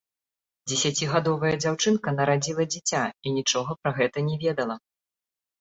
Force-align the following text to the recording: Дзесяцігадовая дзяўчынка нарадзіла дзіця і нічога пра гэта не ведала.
Дзесяцігадовая 0.71 1.51
дзяўчынка 1.63 2.13
нарадзіла 2.17 2.67
дзіця 2.73 3.03
і 3.25 3.35
нічога 3.37 3.79
пра 3.85 3.91
гэта 3.99 4.17
не 4.31 4.35
ведала. 4.47 4.75